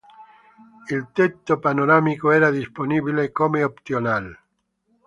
Il 0.89 1.09
tetto 1.13 1.59
panoramico 1.59 2.31
era 2.31 2.49
disponibile 2.49 3.31
come 3.31 3.63
optional. 3.63 4.35